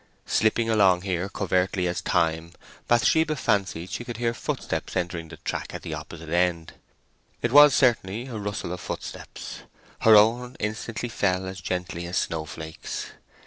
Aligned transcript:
Slipping 0.25 0.67
along 0.67 1.03
here 1.03 1.29
covertly 1.29 1.87
as 1.87 2.01
Time, 2.01 2.53
Bathsheba 2.87 3.35
fancied 3.35 3.91
she 3.91 4.03
could 4.03 4.17
hear 4.17 4.33
footsteps 4.33 4.95
entering 4.97 5.27
the 5.27 5.37
track 5.37 5.75
at 5.75 5.83
the 5.83 5.93
opposite 5.93 6.29
end. 6.31 6.73
It 7.43 7.51
was 7.51 7.75
certainly 7.75 8.25
a 8.25 8.39
rustle 8.39 8.73
of 8.73 8.79
footsteps. 8.79 9.59
Her 9.99 10.15
own 10.15 10.57
instantly 10.59 11.09
fell 11.09 11.45
as 11.45 11.61
gently 11.61 12.07
as 12.07 12.17
snowflakes. 12.17 13.11